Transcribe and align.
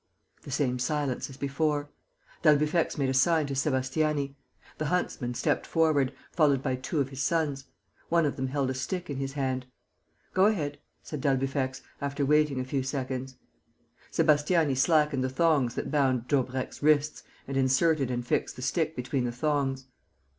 The 0.41 0.49
same 0.49 0.79
silence 0.79 1.29
as 1.29 1.37
before. 1.37 1.91
D'Albufex 2.41 2.97
made 2.97 3.09
a 3.11 3.13
sign 3.13 3.45
to 3.45 3.53
Sébastiani. 3.53 4.33
The 4.79 4.87
huntsman 4.87 5.35
stepped 5.35 5.67
forward, 5.67 6.11
followed 6.31 6.63
by 6.63 6.75
two 6.77 6.99
of 6.99 7.09
his 7.09 7.21
sons. 7.21 7.65
One 8.09 8.25
of 8.25 8.35
them 8.35 8.47
held 8.47 8.71
a 8.71 8.73
stick 8.73 9.11
in 9.11 9.17
his 9.17 9.33
hand. 9.33 9.67
"Go 10.33 10.47
ahead," 10.47 10.79
said 11.03 11.21
d'Albufex, 11.21 11.83
after 12.01 12.25
waiting 12.25 12.59
a 12.59 12.65
few 12.65 12.81
seconds. 12.81 13.35
Sébastiani 14.11 14.75
slackened 14.75 15.23
the 15.23 15.29
thongs 15.29 15.75
that 15.75 15.91
bound 15.91 16.27
Daubrecq's 16.27 16.81
wrists 16.81 17.21
and 17.47 17.55
inserted 17.55 18.09
and 18.09 18.25
fixed 18.25 18.55
the 18.55 18.63
stick 18.63 18.95
between 18.95 19.25
the 19.25 19.31
thongs. 19.31 19.85